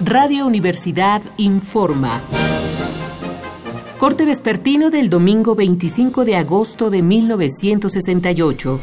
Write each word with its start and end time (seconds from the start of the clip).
Radio 0.00 0.44
Universidad 0.46 1.22
informa. 1.36 2.20
Corte 3.96 4.24
vespertino 4.24 4.90
del 4.90 5.08
domingo 5.08 5.54
25 5.54 6.24
de 6.24 6.36
agosto 6.36 6.90
de 6.90 7.00
1968. 7.00 8.80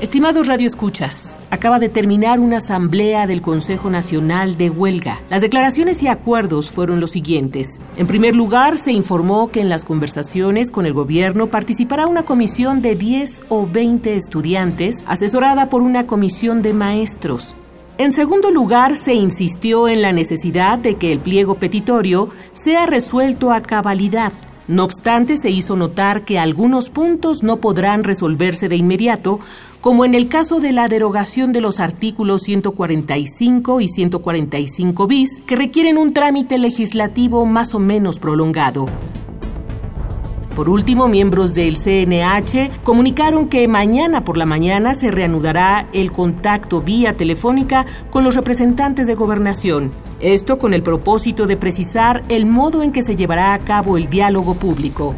Estimados 0.00 0.46
radioescuchas, 0.46 1.38
acaba 1.50 1.78
de 1.78 1.90
terminar 1.90 2.40
una 2.40 2.56
asamblea 2.56 3.26
del 3.26 3.42
Consejo 3.42 3.90
Nacional 3.90 4.56
de 4.56 4.70
Huelga. 4.70 5.20
Las 5.28 5.42
declaraciones 5.42 6.02
y 6.02 6.08
acuerdos 6.08 6.70
fueron 6.70 7.00
los 7.00 7.10
siguientes. 7.10 7.82
En 7.98 8.06
primer 8.06 8.34
lugar, 8.34 8.78
se 8.78 8.92
informó 8.92 9.50
que 9.50 9.60
en 9.60 9.68
las 9.68 9.84
conversaciones 9.84 10.70
con 10.70 10.86
el 10.86 10.94
gobierno 10.94 11.48
participará 11.48 12.06
una 12.06 12.24
comisión 12.24 12.80
de 12.80 12.94
10 12.94 13.42
o 13.50 13.66
20 13.66 14.16
estudiantes, 14.16 15.04
asesorada 15.06 15.68
por 15.68 15.82
una 15.82 16.06
comisión 16.06 16.62
de 16.62 16.72
maestros. 16.72 17.54
En 17.98 18.14
segundo 18.14 18.50
lugar, 18.50 18.96
se 18.96 19.12
insistió 19.12 19.86
en 19.86 20.00
la 20.00 20.12
necesidad 20.12 20.78
de 20.78 20.94
que 20.94 21.12
el 21.12 21.20
pliego 21.20 21.56
petitorio 21.56 22.30
sea 22.54 22.86
resuelto 22.86 23.52
a 23.52 23.60
cabalidad 23.60 24.32
no 24.70 24.84
obstante, 24.84 25.36
se 25.36 25.50
hizo 25.50 25.74
notar 25.74 26.24
que 26.24 26.38
algunos 26.38 26.90
puntos 26.90 27.42
no 27.42 27.56
podrán 27.56 28.04
resolverse 28.04 28.68
de 28.68 28.76
inmediato, 28.76 29.40
como 29.80 30.04
en 30.04 30.14
el 30.14 30.28
caso 30.28 30.60
de 30.60 30.70
la 30.70 30.86
derogación 30.86 31.52
de 31.52 31.60
los 31.60 31.80
artículos 31.80 32.42
145 32.42 33.80
y 33.80 33.88
145 33.88 35.06
bis, 35.08 35.40
que 35.44 35.56
requieren 35.56 35.98
un 35.98 36.12
trámite 36.12 36.56
legislativo 36.56 37.44
más 37.46 37.74
o 37.74 37.80
menos 37.80 38.20
prolongado. 38.20 38.88
Por 40.60 40.68
último, 40.68 41.08
miembros 41.08 41.54
del 41.54 41.78
CNH 41.78 42.82
comunicaron 42.84 43.48
que 43.48 43.66
mañana 43.66 44.26
por 44.26 44.36
la 44.36 44.44
mañana 44.44 44.92
se 44.92 45.10
reanudará 45.10 45.88
el 45.94 46.12
contacto 46.12 46.82
vía 46.82 47.16
telefónica 47.16 47.86
con 48.10 48.24
los 48.24 48.34
representantes 48.34 49.06
de 49.06 49.14
gobernación. 49.14 49.90
Esto 50.20 50.58
con 50.58 50.74
el 50.74 50.82
propósito 50.82 51.46
de 51.46 51.56
precisar 51.56 52.22
el 52.28 52.44
modo 52.44 52.82
en 52.82 52.92
que 52.92 53.02
se 53.02 53.16
llevará 53.16 53.54
a 53.54 53.60
cabo 53.60 53.96
el 53.96 54.10
diálogo 54.10 54.52
público. 54.52 55.14